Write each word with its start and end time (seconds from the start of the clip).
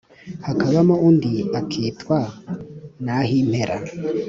hakabamo 0.45 0.95
undi 1.07 1.33
akitwa 1.59 2.17
nahimpera; 3.05 3.75